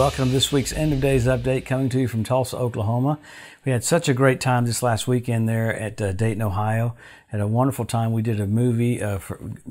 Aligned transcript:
Welcome 0.00 0.28
to 0.28 0.30
this 0.30 0.50
week's 0.50 0.72
End 0.72 0.94
of 0.94 1.02
Days 1.02 1.26
Update 1.26 1.66
coming 1.66 1.90
to 1.90 2.00
you 2.00 2.08
from 2.08 2.24
Tulsa, 2.24 2.56
Oklahoma. 2.56 3.18
We 3.66 3.72
had 3.72 3.84
such 3.84 4.08
a 4.08 4.14
great 4.14 4.40
time 4.40 4.64
this 4.64 4.82
last 4.82 5.06
weekend 5.06 5.46
there 5.46 5.78
at 5.78 6.00
uh, 6.00 6.12
Dayton, 6.12 6.40
Ohio. 6.40 6.96
Had 7.26 7.42
a 7.42 7.46
wonderful 7.46 7.84
time. 7.84 8.14
We 8.14 8.22
did 8.22 8.40
a 8.40 8.46
movie, 8.46 9.02
uh, 9.02 9.18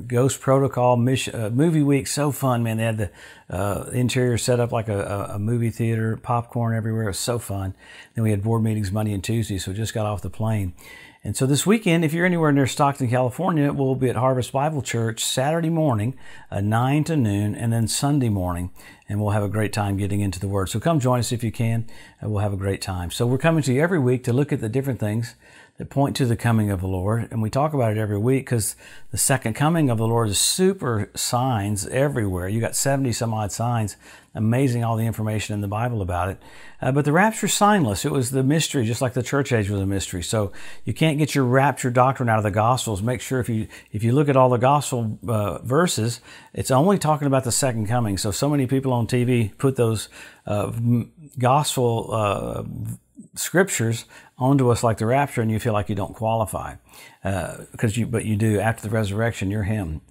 Ghost 0.06 0.40
Protocol 0.40 0.98
mission, 0.98 1.34
uh, 1.34 1.50
movie 1.50 1.82
week. 1.82 2.06
So 2.06 2.32
fun, 2.32 2.62
man. 2.62 2.78
They 2.78 2.84
had 2.84 2.98
the 3.00 3.12
uh, 3.50 3.90
interior 3.92 4.38
set 4.38 4.60
up 4.60 4.72
like 4.72 4.88
a, 4.88 5.32
a, 5.34 5.40
movie 5.40 5.72
theater, 5.72 6.16
popcorn 6.16 6.76
everywhere. 6.76 7.06
It 7.06 7.08
was 7.08 7.18
so 7.18 7.40
fun. 7.40 7.74
Then 8.14 8.24
we 8.24 8.30
had 8.30 8.44
board 8.44 8.62
meetings 8.62 8.92
Monday 8.92 9.14
and 9.14 9.24
Tuesday, 9.24 9.58
so 9.58 9.74
just 9.74 9.96
got 9.96 10.06
off 10.06 10.22
the 10.22 10.30
plane. 10.30 10.74
And 11.22 11.36
so 11.36 11.46
this 11.46 11.66
weekend, 11.66 12.06
if 12.06 12.14
you're 12.14 12.26
anywhere 12.26 12.54
near 12.54 12.66
Stockton, 12.66 13.10
California, 13.10 13.74
we'll 13.74 13.96
be 13.96 14.10
at 14.10 14.16
Harvest 14.16 14.54
Bible 14.54 14.82
Church 14.82 15.22
Saturday 15.22 15.70
morning, 15.70 16.18
uh, 16.50 16.62
9 16.62 17.04
to 17.04 17.18
noon, 17.18 17.56
and 17.56 17.74
then 17.74 17.90
Sunday 17.90 18.30
morning. 18.30 18.72
And 19.10 19.20
we'll 19.20 19.32
have 19.32 19.44
a 19.44 19.50
great 19.50 19.74
time 19.74 19.98
getting 19.98 20.22
into 20.22 20.40
the 20.40 20.48
Word. 20.48 20.70
So 20.70 20.80
come 20.80 21.02
join 21.02 21.20
us 21.20 21.34
if 21.34 21.44
you 21.44 21.52
can. 21.52 21.88
and 22.22 22.32
we'll 22.32 22.40
have 22.42 22.54
a 22.54 22.58
great 22.58 22.82
time. 22.82 23.12
So 23.12 23.28
we're 23.28 23.38
coming 23.38 23.64
to 23.64 23.74
you 23.74 23.82
every 23.82 24.00
week 24.00 24.24
to 24.26 24.34
look 24.34 24.54
at 24.54 24.62
the 24.62 24.70
different 24.70 25.02
things 25.02 25.36
that 25.80 25.90
point 25.90 26.14
to 26.18 26.26
the 26.26 26.36
coming 26.36 26.70
of 26.70 26.82
the 26.82 26.88
Lord. 26.88 27.30
And 27.32 27.42
we 27.42 27.50
talk 27.50 27.74
about 27.74 27.94
it 27.94 27.98
every 27.98 28.18
week 28.18 28.46
because 28.46 28.76
the 29.12 29.18
second 29.18 29.54
coming 29.54 29.90
of 29.90 29.98
the 29.98 30.08
Lord 30.08 30.28
is 30.28 30.38
super 30.38 31.10
signs 31.16 31.88
everywhere. 31.88 32.50
You 32.50 32.60
got 32.60 32.76
70 32.76 33.14
some 33.14 33.34
odd 33.34 33.54
signs. 33.54 33.96
Amazing 34.36 34.84
all 34.84 34.98
the 34.98 35.06
information 35.06 35.54
in 35.54 35.62
the 35.62 35.70
Bible 35.70 36.02
about 36.02 36.30
it. 36.30 36.42
Uh, 36.82 36.92
but 36.92 37.06
the 37.06 37.14
rapture 37.14 37.48
signless. 37.48 38.04
It 38.04 38.12
was 38.12 38.32
the 38.32 38.44
mystery, 38.44 38.86
just 38.86 39.02
like 39.02 39.14
the 39.14 39.24
church 39.24 39.54
age 39.54 39.70
was 39.70 39.80
a 39.80 39.86
mystery. 39.86 40.22
So 40.22 40.52
you 40.84 40.94
can't 40.94 41.18
get 41.18 41.34
your 41.34 41.46
rapture 41.46 41.90
doctrine 41.90 42.28
out 42.28 42.38
of 42.38 42.44
the 42.44 42.52
Gospels. 42.52 43.02
Make 43.02 43.22
sure 43.22 43.40
if 43.40 43.48
you 43.48 43.68
if 43.94 44.04
you 44.04 44.12
look 44.12 44.28
at 44.28 44.36
all 44.36 44.50
the 44.50 44.58
Gospel 44.58 45.18
uh, 45.28 45.60
verses, 45.60 46.20
it's 46.54 46.72
only 46.72 47.00
talking 47.00 47.26
about 47.26 47.46
the 47.46 47.54
second 47.54 47.88
coming. 47.88 48.18
So 48.18 48.32
so 48.32 48.50
many 48.50 48.68
people 48.68 48.92
on 48.92 49.08
TV 49.08 49.58
put 49.58 49.78
those 49.78 50.10
uh, 50.46 50.74
Gospel 51.38 52.10
uh, 52.12 52.64
scriptures 53.36 54.06
onto 54.40 54.70
us 54.70 54.84
like 54.84 54.98
the 54.98 55.06
rapture 55.06 55.42
and 55.42 55.52
you 55.52 55.60
feel 55.60 55.74
like 55.74 55.90
you 55.90 55.96
don't 55.96 56.16
qualify. 56.16 56.76
Because 57.22 57.98
uh, 57.98 58.00
you 58.00 58.08
but 58.08 58.26
you 58.26 58.36
do 58.36 58.60
after 58.60 58.88
the 58.88 58.94
resurrection 58.94 59.52
you're 59.52 59.64
him 59.64 60.02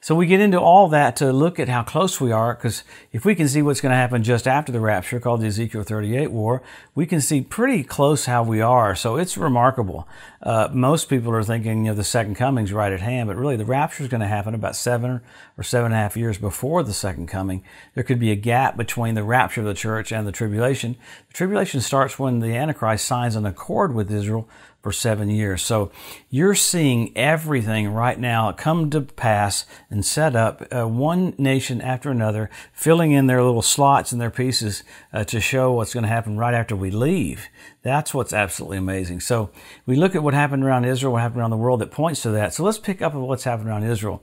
so 0.00 0.14
we 0.14 0.26
get 0.26 0.40
into 0.40 0.60
all 0.60 0.88
that 0.88 1.16
to 1.16 1.32
look 1.32 1.58
at 1.58 1.68
how 1.68 1.82
close 1.82 2.20
we 2.20 2.30
are, 2.30 2.54
because 2.54 2.84
if 3.12 3.24
we 3.24 3.34
can 3.34 3.48
see 3.48 3.62
what's 3.62 3.80
going 3.80 3.90
to 3.90 3.96
happen 3.96 4.22
just 4.22 4.46
after 4.46 4.70
the 4.70 4.80
rapture, 4.80 5.18
called 5.18 5.40
the 5.40 5.46
Ezekiel 5.46 5.82
38 5.82 6.30
war, 6.30 6.62
we 6.94 7.06
can 7.06 7.20
see 7.20 7.40
pretty 7.40 7.82
close 7.82 8.26
how 8.26 8.42
we 8.42 8.60
are. 8.60 8.94
So 8.94 9.16
it's 9.16 9.36
remarkable. 9.36 10.06
Uh, 10.42 10.68
most 10.72 11.08
people 11.08 11.32
are 11.32 11.42
thinking, 11.42 11.84
you 11.84 11.90
know, 11.90 11.96
the 11.96 12.04
second 12.04 12.36
coming's 12.36 12.72
right 12.72 12.92
at 12.92 13.00
hand, 13.00 13.26
but 13.28 13.36
really 13.36 13.56
the 13.56 13.64
rapture 13.64 14.02
is 14.04 14.08
going 14.08 14.20
to 14.20 14.26
happen 14.26 14.54
about 14.54 14.76
seven 14.76 15.20
or 15.58 15.64
seven 15.64 15.86
and 15.86 15.94
a 15.94 15.98
half 15.98 16.16
years 16.16 16.38
before 16.38 16.82
the 16.82 16.92
second 16.92 17.26
coming. 17.26 17.64
There 17.94 18.04
could 18.04 18.20
be 18.20 18.30
a 18.30 18.36
gap 18.36 18.76
between 18.76 19.14
the 19.14 19.24
rapture 19.24 19.62
of 19.62 19.66
the 19.66 19.74
church 19.74 20.12
and 20.12 20.26
the 20.26 20.32
tribulation. 20.32 20.96
The 21.28 21.34
tribulation 21.34 21.80
starts 21.80 22.18
when 22.18 22.40
the 22.40 22.54
Antichrist 22.54 23.06
signs 23.06 23.34
an 23.34 23.46
accord 23.46 23.94
with 23.94 24.12
Israel 24.12 24.48
for 24.86 24.92
seven 24.92 25.28
years. 25.28 25.62
So 25.62 25.90
you're 26.30 26.54
seeing 26.54 27.10
everything 27.16 27.88
right 27.88 28.16
now 28.16 28.52
come 28.52 28.88
to 28.90 29.00
pass 29.00 29.66
and 29.90 30.06
set 30.06 30.36
up, 30.36 30.62
uh, 30.70 30.86
one 30.86 31.34
nation 31.38 31.80
after 31.80 32.08
another, 32.08 32.50
filling 32.72 33.10
in 33.10 33.26
their 33.26 33.42
little 33.42 33.62
slots 33.62 34.12
and 34.12 34.20
their 34.20 34.30
pieces 34.30 34.84
uh, 35.12 35.24
to 35.24 35.40
show 35.40 35.72
what's 35.72 35.92
going 35.92 36.04
to 36.04 36.08
happen 36.08 36.36
right 36.36 36.54
after 36.54 36.76
we 36.76 36.92
leave. 36.92 37.48
That's 37.82 38.14
what's 38.14 38.32
absolutely 38.32 38.78
amazing. 38.78 39.18
So 39.18 39.50
we 39.86 39.96
look 39.96 40.14
at 40.14 40.22
what 40.22 40.34
happened 40.34 40.62
around 40.62 40.84
Israel, 40.84 41.14
what 41.14 41.22
happened 41.22 41.40
around 41.40 41.50
the 41.50 41.56
world 41.56 41.80
that 41.80 41.90
points 41.90 42.22
to 42.22 42.30
that. 42.30 42.54
So 42.54 42.62
let's 42.62 42.78
pick 42.78 43.02
up 43.02 43.12
on 43.12 43.22
what's 43.22 43.42
happened 43.42 43.68
around 43.68 43.82
Israel 43.82 44.22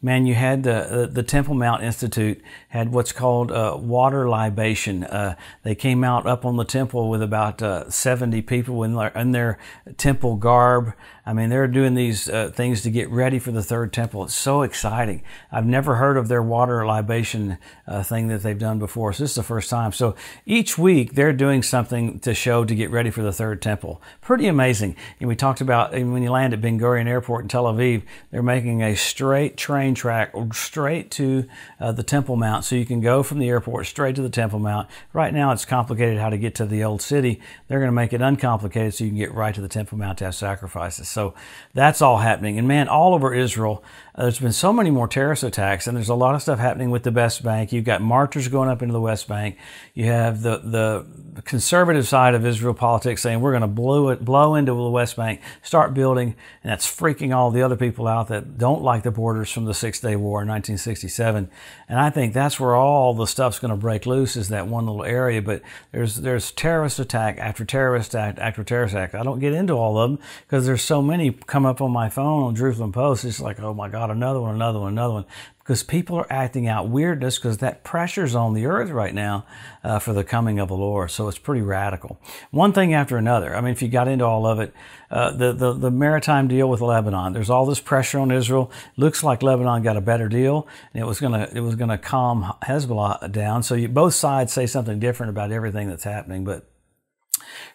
man, 0.00 0.26
you 0.26 0.34
had 0.34 0.62
the, 0.62 1.08
the 1.10 1.22
Temple 1.22 1.54
Mount 1.54 1.82
Institute 1.82 2.40
had 2.68 2.92
what's 2.92 3.12
called 3.12 3.50
uh, 3.50 3.76
water 3.78 4.28
libation. 4.28 5.04
Uh, 5.04 5.34
they 5.64 5.74
came 5.74 6.04
out 6.04 6.26
up 6.26 6.44
on 6.44 6.56
the 6.56 6.64
temple 6.64 7.08
with 7.08 7.22
about 7.22 7.62
uh, 7.62 7.90
70 7.90 8.42
people 8.42 8.82
in 8.84 8.94
their, 8.94 9.08
in 9.08 9.32
their 9.32 9.58
temple 9.98 10.36
garb. 10.36 10.94
I 11.28 11.34
mean, 11.34 11.50
they're 11.50 11.68
doing 11.68 11.92
these 11.92 12.26
uh, 12.26 12.50
things 12.54 12.80
to 12.80 12.90
get 12.90 13.10
ready 13.10 13.38
for 13.38 13.52
the 13.52 13.62
third 13.62 13.92
temple. 13.92 14.24
It's 14.24 14.34
so 14.34 14.62
exciting. 14.62 15.22
I've 15.52 15.66
never 15.66 15.96
heard 15.96 16.16
of 16.16 16.28
their 16.28 16.42
water 16.42 16.86
libation 16.86 17.58
uh, 17.86 18.02
thing 18.02 18.28
that 18.28 18.42
they've 18.42 18.58
done 18.58 18.78
before. 18.78 19.12
So 19.12 19.24
this 19.24 19.32
is 19.32 19.36
the 19.36 19.42
first 19.42 19.68
time. 19.68 19.92
So 19.92 20.16
each 20.46 20.78
week 20.78 21.12
they're 21.12 21.34
doing 21.34 21.62
something 21.62 22.18
to 22.20 22.32
show 22.32 22.64
to 22.64 22.74
get 22.74 22.90
ready 22.90 23.10
for 23.10 23.20
the 23.20 23.30
third 23.30 23.60
temple. 23.60 24.00
Pretty 24.22 24.46
amazing. 24.46 24.96
And 25.20 25.28
we 25.28 25.36
talked 25.36 25.60
about 25.60 25.92
when 25.92 26.22
you 26.22 26.30
land 26.30 26.54
at 26.54 26.62
Ben 26.62 26.80
Gurion 26.80 27.06
Airport 27.06 27.42
in 27.42 27.48
Tel 27.48 27.64
Aviv, 27.64 28.04
they're 28.30 28.42
making 28.42 28.82
a 28.82 28.96
straight 28.96 29.58
train 29.58 29.94
track 29.94 30.32
straight 30.54 31.10
to 31.10 31.44
uh, 31.78 31.92
the 31.92 32.02
Temple 32.02 32.36
Mount. 32.36 32.64
So 32.64 32.74
you 32.74 32.86
can 32.86 33.02
go 33.02 33.22
from 33.22 33.38
the 33.38 33.50
airport 33.50 33.84
straight 33.84 34.14
to 34.14 34.22
the 34.22 34.30
Temple 34.30 34.60
Mount. 34.60 34.88
Right 35.12 35.34
now 35.34 35.52
it's 35.52 35.66
complicated 35.66 36.16
how 36.16 36.30
to 36.30 36.38
get 36.38 36.54
to 36.54 36.64
the 36.64 36.82
old 36.82 37.02
city. 37.02 37.38
They're 37.66 37.80
going 37.80 37.88
to 37.88 37.92
make 37.92 38.14
it 38.14 38.22
uncomplicated 38.22 38.94
so 38.94 39.04
you 39.04 39.10
can 39.10 39.18
get 39.18 39.34
right 39.34 39.54
to 39.54 39.60
the 39.60 39.68
Temple 39.68 39.98
Mount 39.98 40.16
to 40.18 40.24
have 40.24 40.34
sacrifices. 40.34 41.17
So 41.18 41.34
that's 41.74 42.00
all 42.00 42.18
happening. 42.18 42.60
And 42.60 42.68
man, 42.68 42.86
all 42.86 43.12
over 43.12 43.34
Israel, 43.34 43.82
uh, 44.14 44.22
there's 44.22 44.40
been 44.40 44.52
so 44.52 44.72
many 44.72 44.90
more 44.90 45.06
terrorist 45.06 45.44
attacks, 45.44 45.86
and 45.86 45.96
there's 45.96 46.08
a 46.08 46.14
lot 46.14 46.34
of 46.34 46.42
stuff 46.42 46.58
happening 46.58 46.90
with 46.90 47.04
the 47.04 47.12
West 47.12 47.44
Bank. 47.44 47.72
You've 47.72 47.84
got 47.84 48.02
marchers 48.02 48.48
going 48.48 48.68
up 48.68 48.82
into 48.82 48.92
the 48.92 49.00
West 49.00 49.28
Bank. 49.28 49.56
You 49.94 50.06
have 50.06 50.42
the 50.42 50.58
the 50.58 51.06
conservative 51.42 52.08
side 52.08 52.34
of 52.34 52.44
Israel 52.44 52.74
politics 52.74 53.22
saying 53.22 53.40
we're 53.40 53.52
going 53.52 53.60
to 53.62 53.68
blow 53.68 54.08
it, 54.08 54.24
blow 54.24 54.56
into 54.56 54.72
the 54.72 54.90
West 54.90 55.16
Bank, 55.16 55.40
start 55.62 55.94
building, 55.94 56.34
and 56.64 56.72
that's 56.72 56.84
freaking 56.84 57.32
all 57.32 57.52
the 57.52 57.62
other 57.62 57.76
people 57.76 58.08
out 58.08 58.26
that 58.26 58.58
don't 58.58 58.82
like 58.82 59.04
the 59.04 59.12
borders 59.12 59.48
from 59.48 59.64
the 59.64 59.74
Six 59.74 60.00
Day 60.00 60.16
War 60.16 60.42
in 60.42 60.48
1967. 60.48 61.48
And 61.88 62.00
I 62.00 62.10
think 62.10 62.34
that's 62.34 62.58
where 62.58 62.74
all 62.74 63.14
the 63.14 63.26
stuff's 63.26 63.60
going 63.60 63.70
to 63.70 63.76
break 63.76 64.04
loose 64.04 64.36
is 64.36 64.48
that 64.48 64.66
one 64.66 64.86
little 64.86 65.04
area. 65.04 65.40
But 65.40 65.62
there's 65.92 66.16
there's 66.16 66.50
terrorist 66.50 66.98
attack 66.98 67.38
after 67.38 67.64
terrorist 67.64 68.14
attack 68.14 68.38
after 68.38 68.64
terrorist 68.64 68.94
attack. 68.94 69.14
I 69.14 69.22
don't 69.22 69.38
get 69.38 69.52
into 69.52 69.74
all 69.74 69.96
of 69.96 70.10
them 70.10 70.18
because 70.46 70.66
there's 70.66 70.82
so 70.82 71.00
come 71.46 71.66
up 71.66 71.80
on 71.80 71.90
my 71.90 72.08
phone 72.08 72.42
on 72.42 72.54
Jerusalem 72.54 72.92
Post. 72.92 73.24
It's 73.24 73.40
like, 73.40 73.60
oh 73.60 73.74
my 73.74 73.88
God, 73.88 74.10
another 74.10 74.40
one, 74.40 74.54
another 74.54 74.80
one, 74.80 74.92
another 74.92 75.14
one 75.14 75.26
because 75.68 75.82
people 75.82 76.16
are 76.16 76.26
acting 76.32 76.66
out 76.66 76.88
weirdness 76.88 77.36
because 77.36 77.58
that 77.58 77.84
pressure's 77.84 78.34
on 78.34 78.54
the 78.54 78.64
earth 78.64 78.88
right 78.88 79.12
now 79.12 79.44
uh, 79.84 79.98
for 79.98 80.14
the 80.14 80.24
coming 80.24 80.58
of 80.58 80.68
the 80.68 80.74
Lord. 80.74 81.10
So 81.10 81.28
it's 81.28 81.36
pretty 81.36 81.60
radical. 81.60 82.18
One 82.50 82.72
thing 82.72 82.94
after 82.94 83.18
another. 83.18 83.54
I 83.54 83.60
mean, 83.60 83.72
if 83.72 83.82
you 83.82 83.88
got 83.88 84.08
into 84.08 84.24
all 84.24 84.46
of 84.46 84.60
it, 84.60 84.72
uh, 85.10 85.32
the, 85.32 85.52
the, 85.52 85.74
the 85.74 85.90
maritime 85.90 86.48
deal 86.48 86.70
with 86.70 86.80
Lebanon, 86.80 87.34
there's 87.34 87.50
all 87.50 87.66
this 87.66 87.80
pressure 87.80 88.18
on 88.18 88.30
Israel. 88.30 88.72
Looks 88.96 89.22
like 89.22 89.42
Lebanon 89.42 89.82
got 89.82 89.98
a 89.98 90.00
better 90.00 90.26
deal 90.26 90.66
and 90.94 91.02
it 91.02 91.06
was 91.06 91.20
going 91.20 91.34
to, 91.34 91.54
it 91.54 91.60
was 91.60 91.74
going 91.74 91.90
to 91.90 91.98
calm 91.98 92.50
Hezbollah 92.62 93.30
down. 93.30 93.62
So 93.62 93.74
you, 93.74 93.88
both 93.88 94.14
sides 94.14 94.54
say 94.54 94.66
something 94.66 94.98
different 94.98 95.28
about 95.28 95.52
everything 95.52 95.90
that's 95.90 96.04
happening, 96.04 96.44
but 96.44 96.64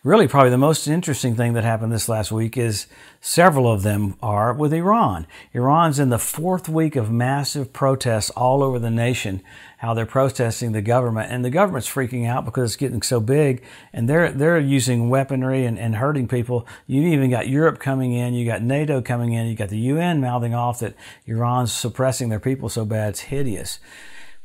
really 0.04 0.28
probably 0.28 0.50
the 0.50 0.58
most 0.58 0.88
interesting 0.88 1.36
thing 1.36 1.54
that 1.54 1.64
happened 1.64 1.92
this 1.92 2.10
last 2.10 2.32
week 2.32 2.58
is 2.58 2.88
several 3.22 3.72
of 3.72 3.84
them 3.84 4.16
are 4.22 4.54
with 4.54 4.74
Iran. 4.74 5.26
Iran's 5.54 6.00
in 6.00 6.10
the 6.10 6.20
fourth 6.20 6.68
week 6.68 6.96
of 6.96 7.12
massive 7.12 7.72
protests 7.72 8.30
all 8.32 8.62
over 8.62 8.80
the 8.80 8.90
nation, 8.90 9.42
how 9.78 9.94
they're 9.94 10.06
protesting 10.06 10.72
the 10.72 10.82
government. 10.82 11.32
And 11.32 11.44
the 11.44 11.50
government's 11.50 11.90
freaking 11.90 12.28
out 12.28 12.46
because 12.46 12.72
it's 12.72 12.76
getting 12.76 13.02
so 13.02 13.20
big 13.20 13.64
and 13.94 14.10
they're, 14.10 14.32
they're 14.32 14.60
using 14.60 15.10
weaponry 15.10 15.66
and, 15.66 15.80
and 15.80 15.96
hurting 15.96 16.28
people. 16.28 16.68
You 16.86 17.02
even 17.08 17.30
got 17.30 17.48
Europe 17.48 17.80
coming 17.80 18.14
in, 18.14 18.34
you 18.34 18.46
got 18.46 18.62
NATO 18.62 19.02
coming 19.02 19.34
in, 19.34 19.48
you 19.48 19.56
got 19.56 19.70
the 19.70 19.80
UN 19.80 20.20
mouthing 20.22 20.54
off 20.54 20.80
that 20.80 20.96
Iran's 21.26 21.72
suppressing 21.72 22.30
their 22.30 22.40
people 22.40 22.70
so 22.70 22.86
bad 22.86 23.10
it's 23.10 23.22
hideous. 23.22 23.80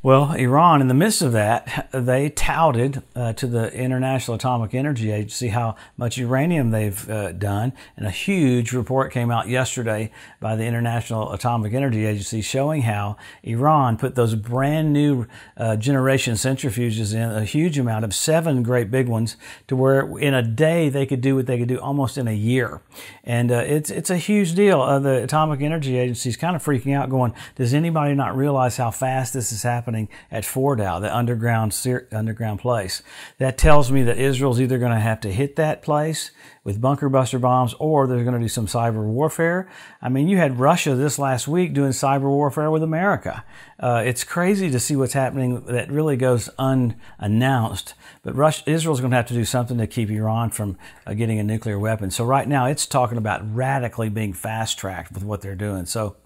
Well, 0.01 0.31
Iran, 0.31 0.79
in 0.79 0.87
the 0.87 0.93
midst 0.93 1.21
of 1.21 1.33
that, 1.33 1.89
they 1.93 2.29
touted 2.29 3.03
uh, 3.17 3.33
to 3.33 3.45
the 3.47 3.69
International 3.73 4.35
Atomic 4.35 4.73
Energy 4.73 5.11
Agency 5.11 5.49
how 5.49 5.75
much 5.97 6.17
uranium 6.17 6.71
they've 6.71 7.09
uh, 7.09 7.33
done. 7.33 7.73
And 7.97 8.07
a 8.07 8.09
huge 8.09 8.71
report 8.71 9.11
came 9.11 9.29
out 9.29 9.49
yesterday 9.49 10.09
by 10.39 10.55
the 10.55 10.63
International 10.63 11.33
Atomic 11.33 11.73
Energy 11.73 12.05
Agency 12.05 12.41
showing 12.41 12.83
how 12.83 13.17
Iran 13.43 13.97
put 13.97 14.15
those 14.15 14.35
brand 14.35 14.93
new 14.93 15.27
uh, 15.57 15.75
generation 15.75 16.35
centrifuges 16.35 17.13
in, 17.13 17.19
a 17.19 17.43
huge 17.43 17.77
amount 17.77 18.05
of 18.05 18.15
seven 18.15 18.63
great 18.63 18.89
big 18.89 19.09
ones, 19.09 19.35
to 19.67 19.75
where 19.75 20.17
in 20.17 20.33
a 20.33 20.41
day 20.41 20.87
they 20.87 21.05
could 21.05 21.19
do 21.19 21.35
what 21.35 21.45
they 21.45 21.57
could 21.59 21.67
do 21.67 21.77
almost 21.77 22.17
in 22.17 22.25
a 22.25 22.33
year. 22.33 22.79
And 23.25 23.51
uh, 23.51 23.63
it's, 23.67 23.89
it's 23.89 24.09
a 24.09 24.17
huge 24.17 24.55
deal. 24.55 24.79
Uh, 24.79 24.99
the 24.99 25.23
Atomic 25.23 25.59
Energy 25.59 25.97
Agency 25.97 26.29
is 26.29 26.37
kind 26.37 26.55
of 26.55 26.63
freaking 26.63 26.95
out, 26.95 27.09
going, 27.09 27.33
Does 27.55 27.73
anybody 27.73 28.15
not 28.15 28.37
realize 28.37 28.77
how 28.77 28.91
fast 28.91 29.33
this 29.33 29.51
is 29.51 29.61
happening? 29.61 29.88
Happening 29.89 30.07
at 30.31 30.43
Fordow, 30.43 31.01
the 31.01 31.15
underground 31.15 31.75
underground 32.11 32.59
place. 32.59 33.01
That 33.39 33.57
tells 33.57 33.91
me 33.91 34.03
that 34.03 34.17
Israel's 34.17 34.61
either 34.61 34.77
going 34.77 34.91
to 34.91 34.99
have 34.99 35.19
to 35.21 35.31
hit 35.31 35.55
that 35.55 35.81
place 35.81 36.31
with 36.63 36.79
bunker 36.79 37.09
buster 37.09 37.39
bombs 37.39 37.73
or 37.79 38.05
they're 38.05 38.23
going 38.23 38.35
to 38.35 38.39
do 38.39 38.47
some 38.47 38.67
cyber 38.67 39.03
warfare. 39.03 39.67
I 40.01 40.09
mean, 40.09 40.27
you 40.27 40.37
had 40.37 40.59
Russia 40.59 40.93
this 40.93 41.17
last 41.17 41.47
week 41.47 41.73
doing 41.73 41.91
cyber 41.91 42.29
warfare 42.29 42.69
with 42.69 42.83
America. 42.83 43.43
Uh, 43.79 44.03
it's 44.05 44.23
crazy 44.23 44.69
to 44.69 44.79
see 44.79 44.95
what's 44.95 45.13
happening 45.13 45.65
that 45.65 45.89
really 45.89 46.17
goes 46.17 46.49
unannounced. 46.59 47.95
But 48.21 48.35
Russia, 48.35 48.69
Israel's 48.69 48.99
going 48.99 49.11
to 49.11 49.17
have 49.17 49.27
to 49.27 49.33
do 49.33 49.45
something 49.45 49.77
to 49.79 49.87
keep 49.87 50.09
Iran 50.11 50.51
from 50.51 50.77
uh, 51.07 51.13
getting 51.13 51.39
a 51.39 51.43
nuclear 51.43 51.79
weapon. 51.79 52.11
So 52.11 52.25
right 52.25 52.47
now, 52.47 52.65
it's 52.65 52.85
talking 52.85 53.17
about 53.17 53.41
radically 53.55 54.09
being 54.09 54.33
fast 54.33 54.77
tracked 54.77 55.13
with 55.13 55.23
what 55.23 55.41
they're 55.41 55.55
doing. 55.55 55.85
So 55.85 56.17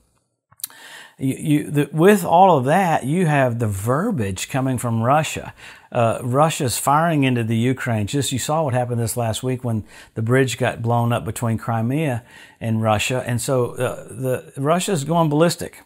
you, 1.23 1.35
you 1.35 1.71
the, 1.71 1.89
with 1.91 2.25
all 2.25 2.57
of 2.57 2.65
that, 2.65 3.05
you 3.05 3.25
have 3.25 3.59
the 3.59 3.67
verbiage 3.67 4.49
coming 4.49 4.77
from 4.77 5.01
Russia. 5.01 5.53
Uh, 5.91 6.19
Russia's 6.21 6.77
firing 6.77 7.23
into 7.23 7.43
the 7.43 7.55
Ukraine. 7.55 8.07
Just 8.07 8.31
you 8.31 8.39
saw 8.39 8.63
what 8.63 8.73
happened 8.73 8.99
this 8.99 9.15
last 9.15 9.43
week 9.43 9.63
when 9.63 9.83
the 10.15 10.21
bridge 10.21 10.57
got 10.57 10.81
blown 10.81 11.13
up 11.13 11.23
between 11.23 11.57
Crimea 11.57 12.23
and 12.59 12.81
Russia, 12.81 13.23
and 13.25 13.39
so 13.39 13.71
uh, 13.75 14.03
the 14.09 14.53
Russia's 14.57 15.03
going 15.03 15.29
ballistic. 15.29 15.79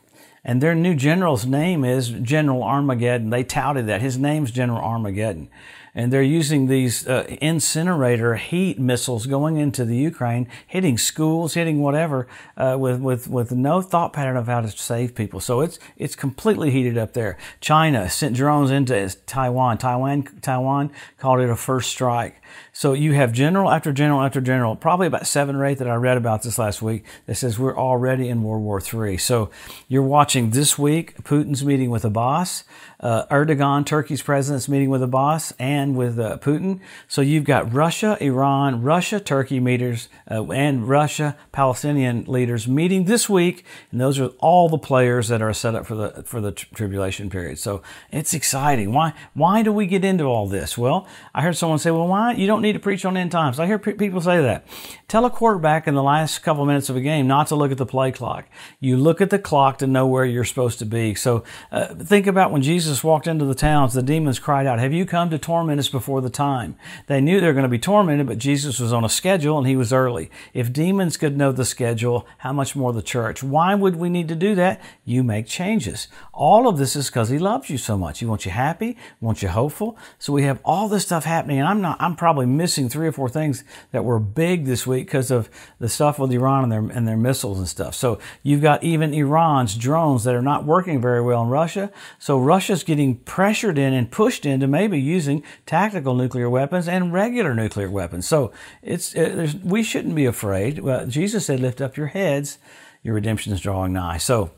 And 0.44 0.62
their 0.62 0.76
new 0.76 0.96
general's 0.96 1.46
name 1.46 1.84
is 1.84 2.08
General 2.10 2.64
Armageddon. 2.64 3.32
They 3.32 3.44
touted 3.44 3.88
that. 3.88 4.02
His 4.02 4.18
name's 4.18 4.50
General 4.50 4.80
Armageddon 4.80 5.50
and 5.98 6.14
they're 6.14 6.22
using 6.22 6.68
these 6.68 7.08
uh, 7.08 7.26
incinerator 7.42 8.36
heat 8.36 8.80
missiles 8.80 9.26
going 9.26 9.58
into 9.58 9.84
the 9.84 9.98
Ukraine, 9.98 10.48
hitting 10.68 10.96
schools, 10.96 11.56
hitting 11.56 11.82
whatever, 11.82 12.28
uh, 12.56 12.78
with 12.80 13.02
with 13.02 13.28
with 13.28 13.52
no 13.52 13.82
thought 13.82 14.14
pattern 14.14 14.38
of 14.38 14.46
how 14.46 14.62
to 14.62 14.70
save 14.70 15.16
people. 15.16 15.40
So 15.40 15.62
it's 15.62 15.80
it's 15.98 16.16
completely 16.16 16.70
heated 16.70 17.00
up 17.00 17.14
there. 17.14 17.36
China 17.62 18.12
sent 18.12 18.36
drones 18.36 18.70
into 18.70 19.10
Taiwan. 19.26 19.80
Taiwan 19.80 20.24
Taiwan 20.42 20.92
called 21.18 21.40
it 21.40 21.50
a 21.50 21.56
first 21.56 21.90
strike. 21.90 22.44
So 22.78 22.94
you 22.94 23.14
have 23.14 23.32
general 23.32 23.72
after 23.72 23.92
general 23.92 24.22
after 24.22 24.40
general, 24.40 24.76
probably 24.76 25.08
about 25.08 25.26
seven 25.26 25.56
or 25.56 25.66
eight 25.66 25.80
that 25.80 25.88
I 25.88 25.96
read 25.96 26.16
about 26.16 26.44
this 26.44 26.60
last 26.60 26.80
week 26.80 27.06
that 27.26 27.34
says 27.34 27.58
we're 27.58 27.76
already 27.76 28.30
in 28.30 28.44
World 28.44 28.62
War 28.62 28.80
III. 28.80 29.18
So 29.18 29.50
you're 29.88 30.04
watching 30.04 30.52
this 30.52 30.78
week 30.78 31.18
Putin's 31.24 31.66
meeting 31.66 31.90
with 31.90 32.06
Abbas, 32.06 32.66
uh, 33.00 33.26
Erdogan, 33.32 33.84
Turkey's 33.84 34.22
president's 34.22 34.70
meeting 34.70 34.92
with 34.92 35.02
Abbas 35.02 35.54
and 35.58 35.96
with 35.96 36.20
uh, 36.20 36.38
Putin. 36.38 36.80
So 37.08 37.22
you've 37.22 37.46
got 37.46 37.74
Russia, 37.74 38.16
Iran, 38.22 38.84
Russia, 38.84 39.20
Turkey 39.20 39.60
leaders, 39.60 40.08
uh, 40.30 40.46
and 40.52 40.88
Russia, 40.88 41.36
Palestinian 41.52 42.26
leaders 42.26 42.68
meeting 42.68 43.06
this 43.06 43.28
week, 43.28 43.66
and 43.92 44.00
those 44.00 44.20
are 44.20 44.28
all 44.38 44.70
the 44.70 44.78
players 44.78 45.30
that 45.30 45.42
are 45.42 45.52
set 45.52 45.74
up 45.74 45.88
for 45.88 45.96
the 45.96 46.24
for 46.28 46.42
the 46.42 46.52
tribulation 46.52 47.32
period. 47.32 47.58
So 47.58 47.82
it's 48.12 48.36
exciting. 48.36 48.94
Why 48.94 49.14
why 49.34 49.64
do 49.64 49.74
we 49.74 49.88
get 49.88 50.06
into 50.06 50.26
all 50.26 50.48
this? 50.48 50.78
Well, 50.78 51.08
I 51.34 51.42
heard 51.42 51.58
someone 51.58 51.80
say, 51.80 51.90
"Well, 51.90 52.08
why 52.08 52.34
you 52.34 52.46
don't 52.46 52.67
need 52.68 52.74
to 52.74 52.80
preach 52.80 53.06
on 53.06 53.18
end 53.18 53.32
times. 53.32 53.60
I 53.60 53.66
hear 53.66 53.80
people 53.80 54.22
say 54.22 54.42
that. 54.42 54.68
Tell 55.08 55.26
a 55.26 55.30
quarterback 55.30 55.88
in 55.88 55.96
the 55.96 56.04
last 56.04 56.40
couple 56.40 56.66
minutes 56.66 56.90
of 56.90 56.96
a 56.96 57.02
game 57.02 57.28
not 57.28 57.48
to 57.48 57.56
look 57.56 57.72
at 57.72 57.78
the 57.78 57.86
play 57.86 58.12
clock. 58.12 58.46
You 58.80 58.98
look 58.98 59.22
at 59.22 59.30
the 59.30 59.40
clock 59.40 59.78
to 59.80 59.88
know 59.88 60.06
where 60.06 60.26
you're 60.26 60.44
supposed 60.44 60.80
to 60.80 60.86
be. 60.86 61.16
So 61.16 61.44
uh, 61.72 61.96
think 61.96 62.28
about 62.28 62.52
when 62.52 62.62
Jesus 62.62 63.04
walked 63.04 63.26
into 63.26 63.46
the 63.46 63.56
towns, 63.56 63.94
the 63.94 64.02
demons 64.02 64.38
cried 64.38 64.68
out, 64.68 64.80
Have 64.80 64.94
you 64.94 65.06
come 65.06 65.30
to 65.30 65.38
torment 65.38 65.80
us 65.80 65.88
before 65.88 66.22
the 66.22 66.30
time? 66.30 66.76
They 67.08 67.22
knew 67.22 67.40
they 67.40 67.48
were 67.48 67.54
going 67.54 67.64
to 67.64 67.70
be 67.70 67.80
tormented, 67.80 68.28
but 68.28 68.38
Jesus 68.38 68.80
was 68.80 68.92
on 68.92 69.06
a 69.06 69.10
schedule 69.10 69.58
and 69.58 69.66
he 69.66 69.78
was 69.78 69.94
early. 69.94 70.30
If 70.54 70.74
demons 70.74 71.16
could 71.16 71.38
know 71.38 71.52
the 71.52 71.66
schedule, 71.66 72.28
how 72.40 72.52
much 72.52 72.76
more 72.76 72.92
the 72.92 73.02
church? 73.02 73.42
Why 73.42 73.76
would 73.76 73.96
we 73.96 74.10
need 74.10 74.28
to 74.28 74.36
do 74.36 74.56
that? 74.56 74.82
You 75.06 75.24
make 75.24 75.48
changes. 75.48 76.10
All 76.34 76.68
of 76.68 76.78
this 76.78 76.96
is 76.96 77.08
because 77.08 77.30
he 77.30 77.40
loves 77.40 77.70
you 77.70 77.78
so 77.78 77.98
much. 77.98 78.20
He 78.20 78.26
wants 78.26 78.46
you 78.46 78.52
happy, 78.52 78.98
wants 79.22 79.42
you 79.42 79.50
hopeful. 79.50 79.98
So 80.20 80.34
we 80.34 80.44
have 80.44 80.60
all 80.66 80.90
this 80.90 81.04
stuff 81.04 81.24
happening, 81.24 81.60
and 81.60 81.68
I'm 81.68 81.82
not, 81.82 81.98
I'm 82.02 82.16
probably 82.16 82.46
missing 82.58 82.90
three 82.90 83.08
or 83.08 83.12
four 83.12 83.30
things 83.30 83.64
that 83.92 84.04
were 84.04 84.20
big 84.20 84.66
this 84.66 84.86
week 84.86 85.06
because 85.06 85.32
of 85.32 85.50
the 85.80 85.88
stuff 85.88 86.20
with 86.20 86.32
Iran 86.32 86.64
and 86.64 86.72
their, 86.72 86.98
and 86.98 87.08
their 87.08 87.16
missiles 87.16 87.60
and 87.60 87.68
stuff. 87.68 87.96
So 87.96 88.20
you've 88.44 88.62
got 88.62 88.84
even 88.84 89.14
Iran's 89.14 89.76
drones 89.76 90.24
that 90.24 90.36
are 90.36 90.42
not 90.42 90.66
working 90.66 91.00
very 91.00 91.22
well 91.22 91.44
in 91.44 91.50
Russia. 91.50 91.92
So 92.20 92.40
Russia's 92.40 92.84
getting 92.84 93.18
pressured 93.18 93.78
in 93.78 93.94
and 93.94 94.12
pushed 94.12 94.46
into 94.46 94.68
maybe 94.68 95.00
using 95.00 95.44
tactical 95.66 96.16
nuclear 96.16 96.50
weapons 96.50 96.88
and 96.88 97.14
regular 97.14 97.54
nuclear 97.54 97.90
weapons. 97.90 98.28
So 98.28 98.52
it's, 98.82 99.16
uh, 99.16 99.48
it, 99.48 99.64
we 99.64 99.84
shouldn't 99.84 100.16
be 100.16 100.26
afraid. 100.26 100.80
Well, 100.80 101.06
Jesus 101.06 101.46
said, 101.46 101.60
lift 101.60 101.82
up 101.82 101.96
your 101.96 102.08
heads. 102.08 102.58
Your 103.04 103.16
redemption 103.16 103.54
is 103.54 103.62
drawing 103.62 103.94
nigh. 103.94 104.18
So 104.18 104.52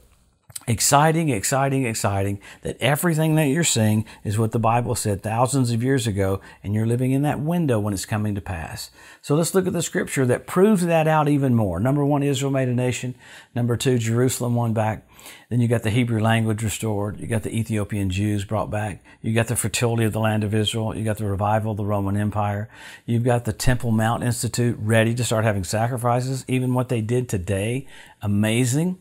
exciting, 0.70 1.30
exciting, 1.30 1.86
exciting 1.86 2.40
that 2.62 2.78
everything 2.80 3.34
that 3.36 3.48
you're 3.48 3.64
seeing 3.64 4.06
is 4.24 4.38
what 4.38 4.52
the 4.52 4.60
Bible 4.60 4.94
said 4.94 5.24
thousands 5.24 5.72
of 5.72 5.82
years 5.82 6.06
ago, 6.06 6.40
and 6.64 6.76
you're 6.76 6.86
living 6.86 7.12
in 7.12 7.24
that 7.24 7.40
window 7.40 7.80
when 7.80 7.92
it's 7.92 8.06
coming 8.06 8.36
to 8.36 8.42
pass. 8.42 8.92
So 9.24 9.36
let's 9.36 9.56
look 9.56 9.66
at 9.66 9.74
the 9.74 9.82
scripture 9.82 10.28
that 10.28 10.46
proves 10.46 10.86
that 10.86 11.08
out 11.08 11.28
even 11.28 11.56
more. 11.56 11.80
Number 11.80 12.06
one, 12.06 12.22
Israel 12.22 12.52
made 12.52 12.70
a 12.70 12.74
nation. 12.76 13.16
Number 13.56 13.76
two, 13.76 13.98
Jerusalem 13.98 14.54
won 14.54 14.74
back. 14.74 15.09
Then 15.50 15.62
you 15.62 15.68
got 15.68 15.84
the 15.84 15.90
Hebrew 15.90 16.22
language 16.22 16.64
restored. 16.64 17.20
You 17.20 17.28
got 17.28 17.44
the 17.44 17.56
Ethiopian 17.56 18.10
Jews 18.10 18.46
brought 18.46 18.70
back. 18.70 19.04
You 19.22 19.34
got 19.34 19.48
the 19.48 19.56
fertility 19.56 20.04
of 20.04 20.14
the 20.14 20.20
land 20.20 20.44
of 20.44 20.54
Israel. 20.54 20.96
You 20.96 21.04
got 21.04 21.18
the 21.18 21.26
revival 21.26 21.72
of 21.72 21.78
the 21.78 21.86
Roman 21.86 22.16
Empire. 22.16 22.70
You've 23.06 23.24
got 23.24 23.46
the 23.46 23.54
Temple 23.54 23.92
Mount 23.92 24.24
Institute 24.24 24.78
ready 24.80 25.16
to 25.16 25.24
start 25.24 25.46
having 25.46 25.64
sacrifices. 25.64 26.46
Even 26.48 26.74
what 26.74 26.90
they 26.90 27.02
did 27.02 27.28
today, 27.28 27.88
amazing. 28.22 29.00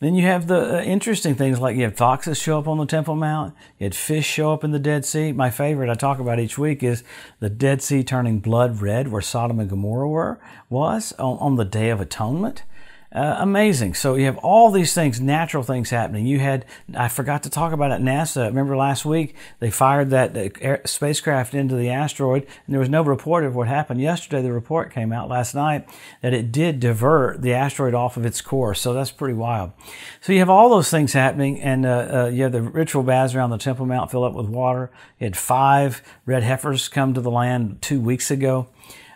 Then 0.00 0.14
you 0.14 0.26
have 0.26 0.46
the 0.46 0.78
uh, 0.78 0.82
interesting 0.82 1.34
things 1.34 1.60
like 1.60 1.76
you 1.76 1.82
have 1.82 1.96
foxes 1.96 2.38
show 2.38 2.58
up 2.58 2.68
on 2.68 2.78
the 2.78 2.86
Temple 2.86 3.16
Mount. 3.16 3.54
You 3.78 3.84
had 3.84 3.94
fish 3.94 4.26
show 4.26 4.52
up 4.52 4.64
in 4.64 4.70
the 4.70 4.78
Dead 4.78 5.04
Sea. 5.04 5.32
My 5.32 5.50
favorite 5.50 5.90
I 5.90 5.94
talk 5.94 6.18
about 6.18 6.40
each 6.40 6.56
week 6.56 6.82
is 6.82 7.04
the 7.40 7.50
Dead 7.50 7.82
Sea 7.82 8.02
turning 8.02 8.38
blood 8.38 8.80
red 8.80 9.08
where 9.08 9.22
Sodom 9.22 9.60
and 9.60 9.68
Gomorrah 9.68 10.08
were, 10.08 10.40
was 10.68 11.12
on, 11.18 11.36
on 11.38 11.56
the 11.56 11.64
Day 11.64 11.90
of 11.90 12.00
Atonement. 12.00 12.62
Uh, 13.12 13.38
amazing. 13.40 13.92
So 13.92 14.14
you 14.14 14.26
have 14.26 14.38
all 14.38 14.70
these 14.70 14.94
things, 14.94 15.20
natural 15.20 15.64
things 15.64 15.90
happening. 15.90 16.26
You 16.26 16.38
had, 16.38 16.64
I 16.94 17.08
forgot 17.08 17.42
to 17.42 17.50
talk 17.50 17.72
about 17.72 17.90
it, 17.90 18.00
NASA. 18.00 18.46
Remember 18.46 18.76
last 18.76 19.04
week 19.04 19.34
they 19.58 19.68
fired 19.68 20.10
that 20.10 20.36
air, 20.60 20.80
spacecraft 20.84 21.52
into 21.52 21.74
the 21.74 21.90
asteroid, 21.90 22.42
and 22.44 22.72
there 22.72 22.78
was 22.78 22.88
no 22.88 23.02
report 23.02 23.42
of 23.42 23.56
what 23.56 23.66
happened. 23.66 24.00
Yesterday, 24.00 24.42
the 24.42 24.52
report 24.52 24.92
came 24.92 25.12
out 25.12 25.28
last 25.28 25.56
night 25.56 25.88
that 26.22 26.32
it 26.32 26.52
did 26.52 26.78
divert 26.78 27.42
the 27.42 27.52
asteroid 27.52 27.94
off 27.94 28.16
of 28.16 28.24
its 28.24 28.40
course. 28.40 28.80
So 28.80 28.94
that's 28.94 29.10
pretty 29.10 29.34
wild. 29.34 29.72
So 30.20 30.32
you 30.32 30.38
have 30.38 30.50
all 30.50 30.68
those 30.68 30.88
things 30.88 31.12
happening, 31.12 31.60
and 31.60 31.84
uh, 31.84 32.08
uh, 32.12 32.26
you 32.26 32.44
have 32.44 32.52
the 32.52 32.62
ritual 32.62 33.02
baths 33.02 33.34
around 33.34 33.50
the 33.50 33.58
Temple 33.58 33.86
Mount 33.86 34.12
fill 34.12 34.22
up 34.22 34.34
with 34.34 34.46
water. 34.46 34.88
You 35.18 35.24
had 35.24 35.36
five 35.36 36.00
red 36.26 36.44
heifers 36.44 36.86
come 36.86 37.12
to 37.14 37.20
the 37.20 37.30
land 37.30 37.82
two 37.82 38.00
weeks 38.00 38.30
ago. 38.30 38.68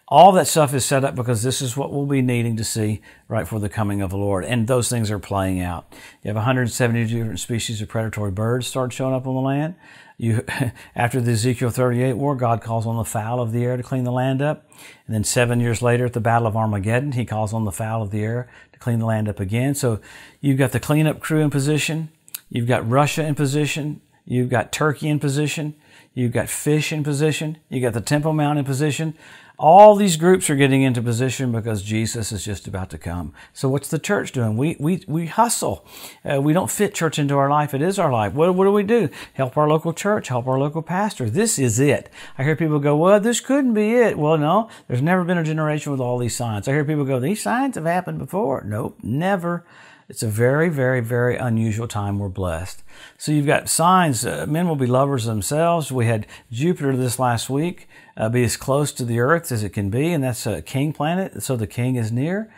All 0.06 0.33
that 0.33 0.47
stuff 0.47 0.75
is 0.75 0.85
set 0.85 1.03
up 1.03 1.15
because 1.15 1.43
this 1.43 1.62
is 1.62 1.79
what 1.79 1.91
we'll 1.91 2.05
be 2.05 2.21
needing 2.21 2.56
to 2.59 2.65
see 2.65 3.01
right 3.27 3.49
for 3.49 3.59
the 3.59 3.71
coming 3.71 4.03
of 4.03 4.11
the 4.11 4.19
Lord. 4.19 4.45
And 4.45 4.67
those 4.67 4.91
things 4.91 5.11
are 5.11 5.19
playing 5.19 5.61
out. 5.61 5.87
You 6.23 6.29
have 6.29 6.37
170 6.37 7.06
different 7.06 7.41
species 7.41 7.81
of 7.81 7.89
predatory 7.89 8.31
birds 8.31 8.67
start 8.67 8.93
showing 8.93 9.15
up 9.15 9.27
on 9.27 9.35
the 9.35 9.41
land. 9.41 9.77
You, 10.19 10.45
after 10.95 11.23
the 11.23 11.33
Ezekiel 11.33 11.71
38 11.71 12.15
war, 12.15 12.37
God 12.37 12.61
calls 12.61 12.87
on 12.87 12.97
the 12.97 13.05
fowl 13.05 13.41
of 13.41 13.53
the 13.53 13.65
air 13.65 13.79
to 13.79 13.83
clean 13.83 14.05
the 14.05 14.12
land 14.12 14.43
up. 14.43 14.69
And 15.06 15.15
then 15.15 15.25
seven 15.25 15.59
years 15.59 15.81
later 15.81 16.05
at 16.05 16.12
the 16.12 16.21
Battle 16.21 16.47
of 16.47 16.57
Armageddon, 16.57 17.12
he 17.12 17.25
calls 17.25 17.55
on 17.55 17.65
the 17.65 17.73
fowl 17.73 18.03
of 18.03 18.11
the 18.11 18.23
air 18.23 18.50
to 18.73 18.79
clean 18.79 18.99
the 18.99 19.07
land 19.07 19.27
up 19.27 19.41
again. 19.41 19.75
So 19.75 20.00
you've 20.43 20.59
got 20.59 20.73
the 20.73 20.81
cleanup 20.81 21.21
crew 21.21 21.41
in 21.41 21.49
position. 21.49 22.11
You've 22.50 22.69
got 22.69 22.88
Russia 22.88 23.25
in 23.25 23.35
position. 23.35 24.02
You've 24.26 24.50
got 24.50 24.71
Turkey 24.71 25.09
in 25.09 25.19
position. 25.19 25.75
You've 26.14 26.33
got 26.33 26.49
fish 26.49 26.93
in 26.93 27.02
position. 27.02 27.59
You've 27.69 27.83
got 27.83 27.95
the 27.95 28.00
Temple 28.00 28.33
Mount 28.33 28.59
in 28.59 28.64
position. 28.64 29.14
All 29.56 29.94
these 29.94 30.16
groups 30.16 30.50
are 30.50 30.56
getting 30.56 30.82
into 30.82 31.00
position 31.00 31.52
because 31.52 31.84
Jesus 31.84 32.32
is 32.32 32.44
just 32.44 32.66
about 32.66 32.90
to 32.90 32.99
come. 32.99 33.32
So 33.52 33.68
what's 33.68 33.88
the 33.88 34.00
church 34.00 34.32
doing? 34.32 34.56
We 34.56 34.76
we 34.80 35.04
we 35.06 35.26
hustle. 35.26 35.87
Uh, 36.25 36.40
we 36.42 36.52
don't 36.52 36.70
fit 36.70 36.92
church 36.92 37.20
into 37.20 37.37
our 37.37 37.49
life. 37.49 37.73
It 37.73 37.80
is 37.80 37.99
our 37.99 38.11
life. 38.11 38.32
What 38.32 38.52
what 38.56 38.64
do 38.64 38.73
we 38.73 38.82
do? 38.82 39.11
Help 39.34 39.56
our 39.56 39.68
local 39.68 39.92
church. 39.92 40.26
Help 40.26 40.49
our 40.49 40.58
local 40.58 40.82
pastor. 40.82 41.30
This 41.30 41.56
is 41.56 41.78
it. 41.78 42.11
I 42.37 42.42
hear 42.42 42.56
people 42.56 42.80
go, 42.80 42.96
well, 42.96 43.20
this 43.20 43.40
couldn't 43.40 43.75
be 43.75 43.92
it. 43.92 44.18
Well, 44.18 44.38
no, 44.38 44.68
there's 44.88 45.02
never 45.02 45.23
been 45.23 45.38
a 45.38 45.44
generation 45.44 45.92
with 45.92 46.00
all 46.00 46.18
these 46.18 46.34
signs. 46.34 46.66
I 46.66 46.73
hear 46.73 46.84
people 46.84 47.04
go, 47.04 47.20
these 47.20 47.40
signs 47.40 47.76
have 47.76 47.84
happened 47.84 48.18
before. 48.18 48.64
Nope, 48.66 48.99
never. 49.04 49.64
It's 50.08 50.23
a 50.23 50.28
very, 50.28 50.68
very, 50.68 51.00
very 51.00 51.37
unusual 51.37 51.88
time. 51.88 52.18
We're 52.18 52.28
blessed. 52.28 52.82
So 53.16 53.32
you've 53.32 53.46
got 53.46 53.68
signs. 53.68 54.26
Uh, 54.26 54.44
men 54.46 54.68
will 54.68 54.76
be 54.76 54.87
lovers 54.87 55.25
themselves. 55.25 55.90
We 55.90 56.06
had 56.06 56.26
Jupiter 56.52 56.96
this 56.96 57.18
last 57.18 57.49
week 57.49 57.88
uh, 58.16 58.28
be 58.28 58.44
as 58.44 58.56
close 58.56 58.92
to 58.92 59.04
the 59.04 59.20
Earth 59.20 59.50
as 59.50 59.62
it 59.62 59.70
can 59.70 59.90
be, 59.90 60.12
and 60.12 60.23
that's 60.23 60.46
a 60.46 60.62
king 60.62 60.92
planet. 60.92 61.42
So 61.42 61.56
the 61.56 61.66
king 61.66 61.96
is 61.96 62.12
near. 62.12 62.52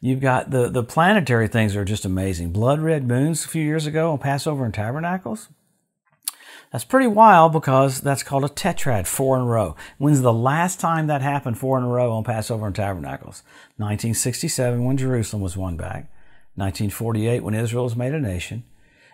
You've 0.00 0.20
got 0.20 0.50
the, 0.50 0.68
the 0.68 0.82
planetary 0.82 1.48
things 1.48 1.76
are 1.76 1.84
just 1.84 2.04
amazing. 2.04 2.50
Blood 2.50 2.80
red 2.80 3.06
moons 3.06 3.44
a 3.44 3.48
few 3.48 3.64
years 3.64 3.86
ago 3.86 4.12
on 4.12 4.18
Passover 4.18 4.64
and 4.64 4.74
Tabernacles. 4.74 5.48
That's 6.72 6.84
pretty 6.84 7.06
wild 7.06 7.52
because 7.52 8.00
that's 8.00 8.22
called 8.22 8.44
a 8.44 8.48
tetrad, 8.48 9.06
four 9.06 9.36
in 9.36 9.42
a 9.42 9.46
row. 9.46 9.76
When's 9.98 10.22
the 10.22 10.32
last 10.32 10.80
time 10.80 11.06
that 11.06 11.20
happened 11.20 11.58
four 11.58 11.76
in 11.78 11.84
a 11.84 11.88
row 11.88 12.12
on 12.12 12.24
Passover 12.24 12.66
and 12.66 12.74
Tabernacles? 12.74 13.42
1967 13.76 14.82
when 14.82 14.96
Jerusalem 14.96 15.42
was 15.42 15.56
won 15.56 15.76
back. 15.76 16.10
1948 16.54 17.42
when 17.42 17.54
Israel 17.54 17.84
was 17.84 17.96
made 17.96 18.12
a 18.12 18.20
nation, 18.20 18.64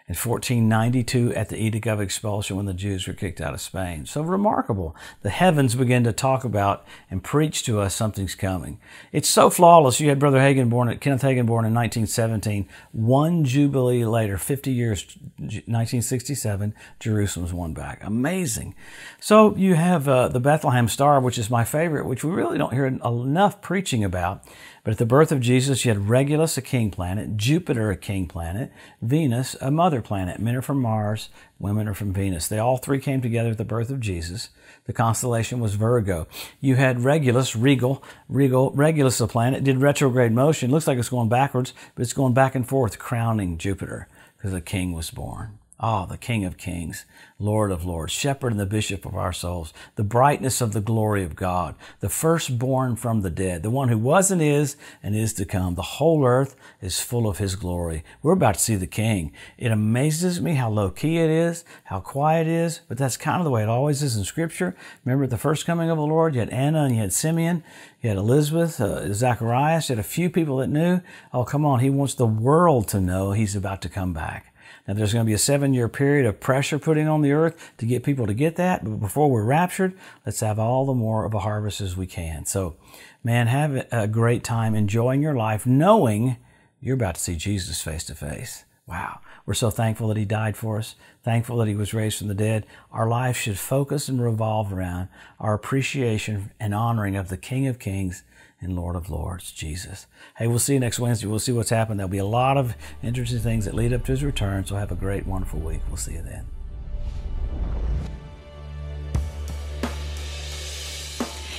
and 0.08 0.16
1492 0.16 1.34
at 1.34 1.50
the 1.50 1.62
Edict 1.62 1.86
of 1.86 2.00
Expulsion 2.00 2.56
when 2.56 2.64
the 2.64 2.72
Jews 2.72 3.06
were 3.06 3.12
kicked 3.12 3.42
out 3.42 3.52
of 3.52 3.60
Spain. 3.60 4.06
So 4.06 4.22
remarkable. 4.22 4.96
The 5.20 5.28
heavens 5.28 5.74
begin 5.74 6.02
to 6.04 6.14
talk 6.14 6.44
about 6.44 6.86
and 7.10 7.22
preach 7.22 7.62
to 7.64 7.78
us 7.80 7.94
something's 7.94 8.34
coming. 8.34 8.80
It's 9.12 9.28
so 9.28 9.50
flawless. 9.50 10.00
You 10.00 10.08
had 10.08 10.18
Brother 10.18 10.38
Hagin 10.38 10.70
born, 10.70 10.88
at 10.88 11.02
Kenneth 11.02 11.20
Hagin 11.20 11.44
born 11.44 11.66
in 11.66 11.74
1917. 11.74 12.66
One 12.92 13.44
Jubilee 13.44 14.06
later, 14.06 14.38
50 14.38 14.72
years, 14.72 15.04
1967, 15.36 16.74
Jerusalem's 16.98 17.52
won 17.52 17.74
back. 17.74 18.02
Amazing. 18.02 18.74
So 19.20 19.54
you 19.56 19.74
have 19.74 20.08
uh, 20.08 20.28
the 20.28 20.40
Bethlehem 20.40 20.88
Star, 20.88 21.20
which 21.20 21.36
is 21.36 21.50
my 21.50 21.64
favorite, 21.64 22.06
which 22.06 22.24
we 22.24 22.30
really 22.30 22.56
don't 22.56 22.72
hear 22.72 22.86
enough 22.86 23.60
preaching 23.60 24.04
about 24.04 24.42
But 24.88 24.92
at 24.92 24.98
the 24.98 25.04
birth 25.04 25.32
of 25.32 25.40
Jesus, 25.40 25.84
you 25.84 25.90
had 25.90 26.08
Regulus, 26.08 26.56
a 26.56 26.62
king 26.62 26.90
planet, 26.90 27.36
Jupiter, 27.36 27.90
a 27.90 27.96
king 27.98 28.26
planet, 28.26 28.72
Venus, 29.02 29.54
a 29.60 29.70
mother 29.70 30.00
planet. 30.00 30.40
Men 30.40 30.56
are 30.56 30.62
from 30.62 30.80
Mars, 30.80 31.28
women 31.58 31.86
are 31.86 31.92
from 31.92 32.14
Venus. 32.14 32.48
They 32.48 32.58
all 32.58 32.78
three 32.78 32.98
came 32.98 33.20
together 33.20 33.50
at 33.50 33.58
the 33.58 33.66
birth 33.66 33.90
of 33.90 34.00
Jesus. 34.00 34.48
The 34.86 34.94
constellation 34.94 35.60
was 35.60 35.74
Virgo. 35.74 36.26
You 36.58 36.76
had 36.76 37.04
Regulus, 37.04 37.54
regal, 37.54 38.02
regal, 38.30 38.70
Regulus, 38.70 39.20
a 39.20 39.26
planet, 39.26 39.62
did 39.62 39.76
retrograde 39.76 40.32
motion. 40.32 40.70
Looks 40.70 40.86
like 40.86 40.96
it's 40.96 41.10
going 41.10 41.28
backwards, 41.28 41.74
but 41.94 42.00
it's 42.00 42.14
going 42.14 42.32
back 42.32 42.54
and 42.54 42.66
forth, 42.66 42.98
crowning 42.98 43.58
Jupiter 43.58 44.08
because 44.38 44.52
the 44.52 44.62
king 44.62 44.94
was 44.94 45.10
born. 45.10 45.58
Ah, 45.80 46.06
the 46.06 46.18
King 46.18 46.44
of 46.44 46.56
Kings, 46.56 47.04
Lord 47.38 47.70
of 47.70 47.84
Lords, 47.84 48.12
Shepherd 48.12 48.50
and 48.50 48.58
the 48.58 48.66
Bishop 48.66 49.06
of 49.06 49.14
our 49.14 49.32
souls, 49.32 49.72
the 49.94 50.02
brightness 50.02 50.60
of 50.60 50.72
the 50.72 50.80
glory 50.80 51.22
of 51.22 51.36
God, 51.36 51.76
the 52.00 52.08
firstborn 52.08 52.96
from 52.96 53.20
the 53.20 53.30
dead, 53.30 53.62
the 53.62 53.70
one 53.70 53.88
who 53.88 53.96
was 53.96 54.32
and 54.32 54.42
is 54.42 54.76
and 55.04 55.14
is 55.14 55.32
to 55.34 55.44
come. 55.44 55.76
The 55.76 55.82
whole 55.82 56.26
earth 56.26 56.56
is 56.82 56.98
full 56.98 57.28
of 57.28 57.38
His 57.38 57.54
glory. 57.54 58.02
We're 58.24 58.32
about 58.32 58.54
to 58.56 58.60
see 58.60 58.74
the 58.74 58.88
King. 58.88 59.30
It 59.56 59.70
amazes 59.70 60.40
me 60.40 60.54
how 60.54 60.68
low 60.68 60.90
key 60.90 61.18
it 61.18 61.30
is, 61.30 61.64
how 61.84 62.00
quiet 62.00 62.48
it 62.48 62.52
is, 62.52 62.80
but 62.88 62.98
that's 62.98 63.16
kind 63.16 63.40
of 63.40 63.44
the 63.44 63.50
way 63.52 63.62
it 63.62 63.68
always 63.68 64.02
is 64.02 64.16
in 64.16 64.24
Scripture. 64.24 64.74
Remember 65.04 65.28
the 65.28 65.38
first 65.38 65.64
coming 65.64 65.90
of 65.90 65.96
the 65.96 66.02
Lord, 66.02 66.34
you 66.34 66.40
had 66.40 66.50
Anna 66.50 66.86
and 66.86 66.96
you 66.96 67.00
had 67.00 67.12
Simeon, 67.12 67.62
you 68.02 68.08
had 68.08 68.18
Elizabeth, 68.18 68.80
uh, 68.80 69.14
Zacharias, 69.14 69.88
you 69.88 69.94
had 69.94 70.04
a 70.04 70.08
few 70.08 70.28
people 70.28 70.56
that 70.56 70.70
knew. 70.70 71.02
Oh, 71.32 71.44
come 71.44 71.64
on, 71.64 71.78
He 71.78 71.88
wants 71.88 72.14
the 72.14 72.26
world 72.26 72.88
to 72.88 73.00
know 73.00 73.30
He's 73.30 73.54
about 73.54 73.80
to 73.82 73.88
come 73.88 74.12
back. 74.12 74.52
Now, 74.88 74.94
there's 74.94 75.12
going 75.12 75.26
to 75.26 75.28
be 75.28 75.34
a 75.34 75.38
seven 75.38 75.74
year 75.74 75.86
period 75.86 76.24
of 76.24 76.40
pressure 76.40 76.78
putting 76.78 77.06
on 77.06 77.20
the 77.20 77.32
earth 77.32 77.72
to 77.76 77.84
get 77.84 78.02
people 78.02 78.26
to 78.26 78.32
get 78.32 78.56
that. 78.56 78.82
But 78.82 79.00
before 79.00 79.30
we're 79.30 79.44
raptured, 79.44 79.92
let's 80.24 80.40
have 80.40 80.58
all 80.58 80.86
the 80.86 80.94
more 80.94 81.26
of 81.26 81.34
a 81.34 81.40
harvest 81.40 81.82
as 81.82 81.94
we 81.94 82.06
can. 82.06 82.46
So, 82.46 82.76
man, 83.22 83.48
have 83.48 83.86
a 83.92 84.08
great 84.08 84.42
time 84.42 84.74
enjoying 84.74 85.20
your 85.20 85.36
life, 85.36 85.66
knowing 85.66 86.38
you're 86.80 86.94
about 86.94 87.16
to 87.16 87.20
see 87.20 87.36
Jesus 87.36 87.82
face 87.82 88.04
to 88.04 88.14
face. 88.14 88.64
Wow. 88.86 89.20
We're 89.44 89.54
so 89.54 89.68
thankful 89.68 90.08
that 90.08 90.16
He 90.16 90.24
died 90.24 90.56
for 90.56 90.78
us, 90.78 90.94
thankful 91.22 91.58
that 91.58 91.68
He 91.68 91.74
was 91.74 91.92
raised 91.92 92.18
from 92.18 92.28
the 92.28 92.34
dead. 92.34 92.66
Our 92.90 93.06
life 93.06 93.36
should 93.36 93.58
focus 93.58 94.08
and 94.08 94.22
revolve 94.22 94.72
around 94.72 95.08
our 95.38 95.52
appreciation 95.52 96.52
and 96.58 96.74
honoring 96.74 97.14
of 97.14 97.28
the 97.28 97.36
King 97.36 97.66
of 97.66 97.78
Kings 97.78 98.22
and 98.60 98.76
Lord 98.76 98.96
of 98.96 99.10
Lords, 99.10 99.52
Jesus. 99.52 100.06
Hey, 100.36 100.46
we'll 100.46 100.58
see 100.58 100.74
you 100.74 100.80
next 100.80 100.98
Wednesday. 100.98 101.26
We'll 101.26 101.38
see 101.38 101.52
what's 101.52 101.70
happened. 101.70 102.00
There'll 102.00 102.10
be 102.10 102.18
a 102.18 102.24
lot 102.24 102.56
of 102.56 102.74
interesting 103.02 103.40
things 103.40 103.64
that 103.64 103.74
lead 103.74 103.92
up 103.92 104.04
to 104.06 104.12
his 104.12 104.24
return. 104.24 104.64
So 104.64 104.76
have 104.76 104.92
a 104.92 104.96
great, 104.96 105.26
wonderful 105.26 105.60
week. 105.60 105.80
We'll 105.88 105.96
see 105.96 106.14
you 106.14 106.22
then. 106.22 106.46